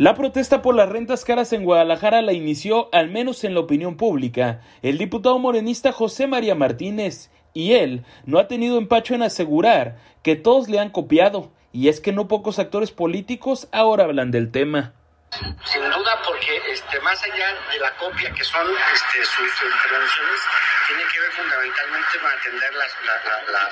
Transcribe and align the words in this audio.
La 0.00 0.14
protesta 0.14 0.62
por 0.62 0.74
las 0.74 0.88
rentas 0.88 1.26
caras 1.26 1.52
en 1.52 1.62
Guadalajara 1.62 2.22
la 2.22 2.32
inició, 2.32 2.88
al 2.90 3.10
menos 3.10 3.44
en 3.44 3.52
la 3.52 3.60
opinión 3.60 3.98
pública, 3.98 4.62
el 4.80 4.96
diputado 4.96 5.38
morenista 5.38 5.92
José 5.92 6.26
María 6.26 6.54
Martínez, 6.54 7.28
y 7.52 7.74
él 7.74 8.06
no 8.24 8.38
ha 8.38 8.48
tenido 8.48 8.78
empacho 8.78 9.12
en 9.14 9.22
asegurar 9.22 9.98
que 10.22 10.36
todos 10.36 10.70
le 10.70 10.78
han 10.78 10.88
copiado, 10.88 11.52
y 11.70 11.88
es 11.88 12.00
que 12.00 12.12
no 12.12 12.28
pocos 12.28 12.58
actores 12.58 12.92
políticos 12.92 13.68
ahora 13.72 14.04
hablan 14.04 14.30
del 14.30 14.50
tema. 14.50 14.94
Sin 15.66 15.82
duda, 15.82 16.22
porque 16.26 16.62
este, 16.72 16.98
más 17.00 17.22
allá 17.22 17.48
de 17.70 17.78
la 17.80 17.94
copia 17.98 18.32
que 18.32 18.42
son 18.42 18.66
este, 18.94 19.22
sus 19.22 19.52
intervenciones, 19.52 20.40
tiene 20.88 21.02
que 21.12 21.20
ver 21.20 21.30
fundamentalmente 21.32 22.18
con 22.22 22.30
atender 22.30 22.72
las, 22.72 22.90
la, 23.04 23.52
la, 23.52 23.52
la, 23.52 23.70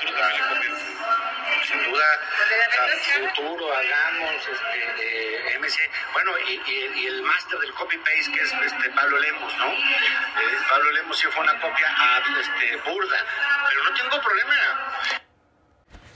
futuro, 3.19 3.73
hagamos, 3.73 4.47
este, 4.47 5.53
eh, 5.53 5.59
MC, 5.59 5.89
bueno, 6.13 6.31
y, 6.47 6.61
y, 6.65 6.99
y 7.01 7.07
el 7.07 7.21
máster 7.23 7.59
del 7.59 7.73
copy-paste 7.73 8.31
que 8.31 8.41
es 8.41 8.53
este, 8.53 8.89
Pablo 8.91 9.17
Lemos, 9.19 9.57
¿no? 9.57 9.67
Eh, 9.67 10.57
Pablo 10.69 10.91
Lemos 10.91 11.17
sí 11.17 11.27
fue 11.27 11.43
una 11.43 11.59
copia 11.59 11.87
a, 11.87 12.21
este, 12.39 12.75
burda, 12.89 13.25
pero 13.67 13.83
no 13.83 13.93
tengo 13.93 14.21
problema. 14.21 14.55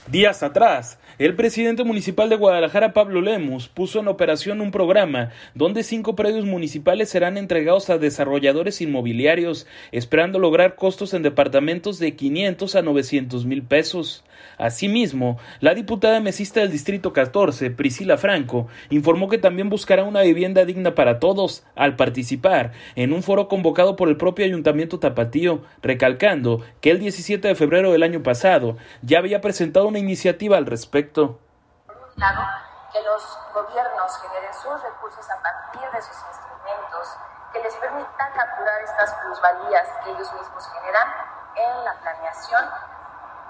Días 0.06 0.42
atrás, 0.42 0.98
el 1.18 1.34
presidente 1.34 1.82
municipal 1.82 2.28
de 2.28 2.36
Guadalajara, 2.36 2.92
Pablo 2.92 3.22
Lemus, 3.22 3.68
puso 3.68 4.00
en 4.00 4.08
operación 4.08 4.60
un 4.60 4.70
programa 4.70 5.30
donde 5.54 5.82
cinco 5.82 6.14
predios 6.14 6.44
municipales 6.44 7.08
serán 7.08 7.38
entregados 7.38 7.88
a 7.88 7.96
desarrolladores 7.96 8.82
inmobiliarios, 8.82 9.66
esperando 9.92 10.38
lograr 10.38 10.74
costos 10.74 11.14
en 11.14 11.22
departamentos 11.22 11.98
de 11.98 12.16
500 12.16 12.76
a 12.76 12.82
900 12.82 13.46
mil 13.46 13.62
pesos. 13.62 14.24
Asimismo, 14.58 15.38
la 15.60 15.74
diputada 15.74 16.20
mesista 16.20 16.60
del 16.60 16.70
Distrito 16.70 17.14
14, 17.14 17.70
Priscila 17.70 18.18
Franco, 18.18 18.68
informó 18.90 19.28
que 19.28 19.38
también 19.38 19.70
buscará 19.70 20.04
una 20.04 20.20
vivienda 20.20 20.66
digna 20.66 20.94
para 20.94 21.18
todos 21.18 21.64
al 21.74 21.96
participar 21.96 22.72
en 22.94 23.14
un 23.14 23.22
foro 23.22 23.48
convocado 23.48 23.96
por 23.96 24.10
el 24.10 24.18
propio 24.18 24.44
Ayuntamiento 24.44 24.98
Tapatío, 24.98 25.62
recalcando 25.82 26.62
que 26.82 26.90
el 26.90 26.98
17 26.98 27.48
de 27.48 27.54
febrero 27.54 27.90
del 27.90 28.02
año 28.02 28.22
pasado 28.22 28.76
ya 29.02 29.18
había 29.18 29.40
presentado 29.40 29.90
una 29.94 30.00
iniciativa 30.00 30.56
al 30.56 30.66
respecto. 30.66 31.38
Por 31.86 31.94
un 31.94 32.12
lado, 32.16 32.42
que 32.90 33.00
los 33.02 33.38
gobiernos 33.54 34.18
generen 34.18 34.52
sus 34.52 34.82
recursos 34.82 35.24
a 35.30 35.40
partir 35.40 35.88
de 35.88 36.02
sus 36.02 36.16
instrumentos 36.18 37.16
que 37.52 37.60
les 37.60 37.76
permitan 37.76 38.32
capturar 38.32 38.82
estas 38.82 39.14
plusvalías 39.22 39.88
que 40.02 40.10
ellos 40.10 40.32
mismos 40.32 40.66
generan 40.74 41.06
en 41.54 41.84
la 41.84 41.94
planeación 42.00 42.64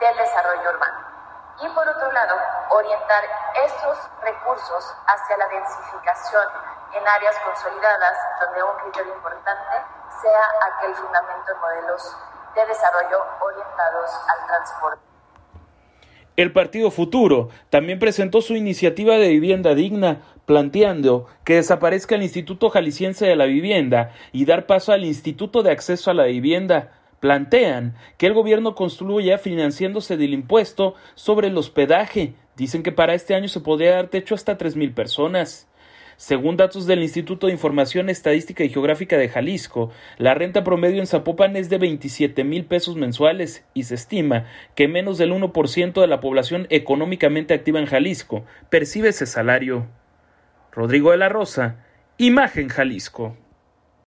del 0.00 0.16
desarrollo 0.18 0.68
urbano. 0.68 0.98
Y 1.60 1.68
por 1.70 1.88
otro 1.88 2.12
lado, 2.12 2.36
orientar 2.68 3.24
estos 3.64 3.96
recursos 4.20 4.94
hacia 5.06 5.38
la 5.38 5.48
densificación 5.48 6.46
en 6.92 7.08
áreas 7.08 7.38
consolidadas, 7.38 8.18
donde 8.40 8.62
un 8.62 8.76
criterio 8.80 9.14
importante 9.14 9.76
sea 10.20 10.48
aquel 10.76 10.94
fundamento 10.94 11.54
de 11.54 11.58
modelos 11.58 12.16
de 12.54 12.66
desarrollo 12.66 13.24
orientados 13.40 14.10
al 14.28 14.46
transporte. 14.46 15.13
El 16.36 16.50
Partido 16.50 16.90
Futuro 16.90 17.50
también 17.70 18.00
presentó 18.00 18.40
su 18.40 18.56
iniciativa 18.56 19.18
de 19.18 19.28
vivienda 19.28 19.77
digna, 19.77 20.22
planteando 20.46 21.27
que 21.44 21.54
desaparezca 21.54 22.16
el 22.16 22.24
Instituto 22.24 22.70
Jalisciense 22.70 23.24
de 23.24 23.36
la 23.36 23.44
Vivienda 23.44 24.12
y 24.32 24.44
dar 24.44 24.66
paso 24.66 24.92
al 24.92 25.05
Instituto 25.05 25.62
de 25.62 25.70
Acceso 25.70 26.10
a 26.10 26.14
la 26.14 26.24
Vivienda. 26.24 26.92
Plantean 27.20 27.94
que 28.18 28.27
el 28.27 28.34
gobierno 28.34 28.74
construya 28.74 29.38
financiándose 29.38 30.16
del 30.16 30.34
impuesto 30.34 30.94
sobre 31.14 31.48
el 31.48 31.56
hospedaje. 31.56 32.34
Dicen 32.56 32.82
que 32.82 32.90
para 32.90 33.14
este 33.14 33.36
año 33.36 33.46
se 33.46 33.60
podría 33.60 33.94
dar 33.94 34.08
techo 34.08 34.34
hasta 34.34 34.58
tres 34.58 34.74
mil 34.74 34.92
personas. 34.92 35.68
Según 36.16 36.56
datos 36.56 36.86
del 36.86 37.02
Instituto 37.02 37.46
de 37.46 37.52
Información 37.52 38.08
Estadística 38.08 38.64
y 38.64 38.68
Geográfica 38.68 39.16
de 39.16 39.28
Jalisco, 39.28 39.90
la 40.16 40.34
renta 40.34 40.62
promedio 40.62 41.00
en 41.00 41.06
Zapopan 41.06 41.56
es 41.56 41.68
de 41.70 41.78
27 41.78 42.44
mil 42.44 42.64
pesos 42.64 42.96
mensuales 42.96 43.64
y 43.74 43.84
se 43.84 43.96
estima 43.96 44.46
que 44.74 44.89
menos 44.89 45.18
del 45.18 45.33
1% 45.33 46.00
de 46.00 46.06
la 46.06 46.20
población 46.20 46.66
económicamente 46.70 47.55
activa 47.55 47.80
en 47.80 47.86
Jalisco 47.86 48.44
percibe 48.70 49.08
ese 49.08 49.27
salario. 49.27 49.86
Rodrigo 50.72 51.11
de 51.11 51.16
la 51.16 51.28
Rosa, 51.28 51.84
Imagen 52.18 52.68
Jalisco. 52.68 53.36